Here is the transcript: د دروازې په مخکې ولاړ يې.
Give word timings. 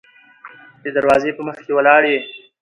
د 0.83 0.85
دروازې 0.95 1.31
په 1.37 1.41
مخکې 1.47 1.71
ولاړ 1.73 2.01
يې. 2.11 2.19